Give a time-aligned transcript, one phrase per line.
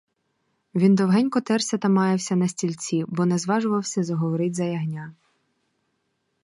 [0.75, 5.13] Він довгенько терся та м'явся на стільці, бо не зважувався заговорить за ягня.